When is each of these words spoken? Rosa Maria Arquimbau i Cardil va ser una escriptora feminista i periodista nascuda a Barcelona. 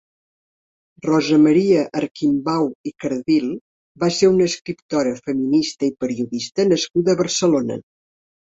Rosa 1.07 1.35
Maria 1.43 1.83
Arquimbau 1.99 2.65
i 2.91 2.95
Cardil 3.05 3.53
va 4.05 4.11
ser 4.17 4.31
una 4.33 4.49
escriptora 4.55 5.15
feminista 5.29 5.89
i 5.91 5.93
periodista 6.07 6.69
nascuda 6.75 7.17
a 7.17 7.23
Barcelona. 7.25 7.81